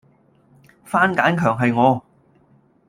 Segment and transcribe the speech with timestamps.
[0.83, 2.03] 番梘強係我